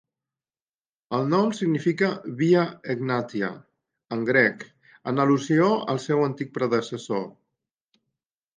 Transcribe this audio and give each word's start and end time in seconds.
El 1.17 1.27
nom 1.33 1.51
significa 1.57 2.09
"Via 2.39 2.63
Egnatia" 2.95 3.51
en 4.17 4.25
grec, 4.31 4.67
en 5.13 5.25
al·lusió 5.27 5.71
al 5.95 6.03
seu 6.09 6.25
antic 6.31 6.53
predecessor. 6.59 7.25